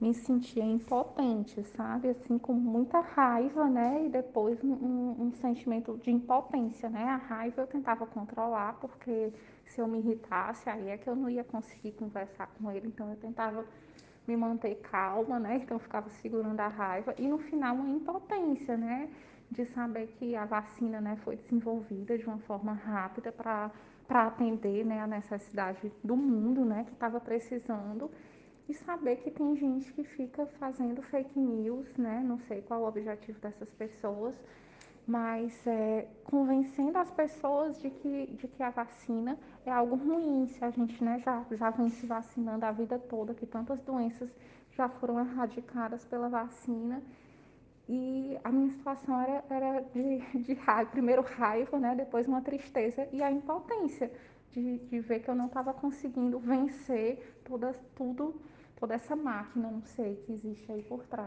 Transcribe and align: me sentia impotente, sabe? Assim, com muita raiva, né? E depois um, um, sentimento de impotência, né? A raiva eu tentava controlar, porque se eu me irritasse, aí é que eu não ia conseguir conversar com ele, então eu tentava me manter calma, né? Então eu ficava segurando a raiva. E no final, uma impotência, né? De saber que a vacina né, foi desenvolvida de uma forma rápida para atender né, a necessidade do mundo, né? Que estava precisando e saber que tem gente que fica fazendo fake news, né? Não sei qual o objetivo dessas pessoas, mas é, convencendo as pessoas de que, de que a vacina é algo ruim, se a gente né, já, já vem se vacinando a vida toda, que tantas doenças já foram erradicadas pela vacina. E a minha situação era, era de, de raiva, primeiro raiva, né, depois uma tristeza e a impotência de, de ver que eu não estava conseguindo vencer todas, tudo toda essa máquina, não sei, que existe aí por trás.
me 0.00 0.14
sentia 0.14 0.64
impotente, 0.64 1.62
sabe? 1.76 2.08
Assim, 2.08 2.38
com 2.38 2.52
muita 2.52 3.00
raiva, 3.00 3.68
né? 3.68 4.04
E 4.06 4.08
depois 4.08 4.62
um, 4.62 5.26
um, 5.26 5.32
sentimento 5.40 5.98
de 5.98 6.10
impotência, 6.10 6.88
né? 6.88 7.04
A 7.04 7.16
raiva 7.16 7.62
eu 7.62 7.66
tentava 7.66 8.06
controlar, 8.06 8.74
porque 8.74 9.32
se 9.66 9.80
eu 9.80 9.88
me 9.88 9.98
irritasse, 9.98 10.70
aí 10.70 10.88
é 10.88 10.96
que 10.96 11.08
eu 11.08 11.16
não 11.16 11.28
ia 11.28 11.42
conseguir 11.42 11.92
conversar 11.92 12.46
com 12.46 12.70
ele, 12.70 12.86
então 12.86 13.10
eu 13.10 13.16
tentava 13.16 13.64
me 14.26 14.36
manter 14.36 14.76
calma, 14.76 15.40
né? 15.40 15.56
Então 15.56 15.76
eu 15.76 15.80
ficava 15.80 16.08
segurando 16.10 16.60
a 16.60 16.68
raiva. 16.68 17.14
E 17.18 17.26
no 17.26 17.38
final, 17.38 17.74
uma 17.74 17.88
impotência, 17.88 18.76
né? 18.76 19.08
De 19.50 19.64
saber 19.66 20.06
que 20.18 20.36
a 20.36 20.44
vacina 20.44 21.00
né, 21.00 21.16
foi 21.24 21.34
desenvolvida 21.36 22.18
de 22.18 22.26
uma 22.26 22.38
forma 22.40 22.74
rápida 22.74 23.32
para 23.32 23.72
atender 24.10 24.84
né, 24.84 25.00
a 25.00 25.06
necessidade 25.06 25.90
do 26.04 26.14
mundo, 26.14 26.64
né? 26.64 26.84
Que 26.84 26.92
estava 26.92 27.18
precisando 27.18 28.10
e 28.68 28.74
saber 28.74 29.16
que 29.16 29.30
tem 29.30 29.56
gente 29.56 29.92
que 29.92 30.04
fica 30.04 30.46
fazendo 30.58 31.00
fake 31.02 31.38
news, 31.38 31.86
né? 31.96 32.22
Não 32.24 32.38
sei 32.40 32.60
qual 32.62 32.82
o 32.82 32.86
objetivo 32.86 33.40
dessas 33.40 33.70
pessoas, 33.72 34.34
mas 35.06 35.66
é, 35.66 36.06
convencendo 36.24 36.98
as 36.98 37.10
pessoas 37.10 37.80
de 37.80 37.88
que, 37.88 38.26
de 38.26 38.46
que 38.46 38.62
a 38.62 38.68
vacina 38.68 39.38
é 39.64 39.70
algo 39.70 39.96
ruim, 39.96 40.46
se 40.48 40.62
a 40.62 40.70
gente 40.70 41.02
né, 41.02 41.18
já, 41.24 41.46
já 41.52 41.70
vem 41.70 41.88
se 41.88 42.06
vacinando 42.06 42.66
a 42.66 42.72
vida 42.72 42.98
toda, 42.98 43.32
que 43.32 43.46
tantas 43.46 43.80
doenças 43.80 44.28
já 44.72 44.86
foram 44.88 45.18
erradicadas 45.18 46.04
pela 46.04 46.28
vacina. 46.28 47.02
E 47.88 48.38
a 48.44 48.52
minha 48.52 48.70
situação 48.72 49.18
era, 49.18 49.44
era 49.48 49.80
de, 49.80 50.18
de 50.44 50.52
raiva, 50.52 50.90
primeiro 50.90 51.22
raiva, 51.22 51.78
né, 51.78 51.94
depois 51.94 52.28
uma 52.28 52.42
tristeza 52.42 53.08
e 53.10 53.22
a 53.22 53.32
impotência 53.32 54.12
de, 54.52 54.78
de 54.78 55.00
ver 55.00 55.20
que 55.20 55.30
eu 55.30 55.34
não 55.34 55.46
estava 55.46 55.72
conseguindo 55.74 56.38
vencer 56.38 57.40
todas, 57.44 57.76
tudo 57.94 58.40
toda 58.78 58.94
essa 58.94 59.16
máquina, 59.16 59.68
não 59.70 59.82
sei, 59.82 60.16
que 60.24 60.32
existe 60.32 60.70
aí 60.70 60.82
por 60.82 61.04
trás. 61.04 61.26